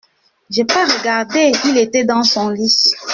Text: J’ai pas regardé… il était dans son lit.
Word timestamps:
J’ai 0.49 0.65
pas 0.65 0.83
regardé… 0.83 1.51
il 1.65 1.77
était 1.77 2.05
dans 2.05 2.23
son 2.23 2.49
lit. 2.49 2.75